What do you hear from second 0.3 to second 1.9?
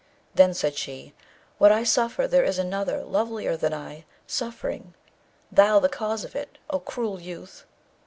Then said she, 'What I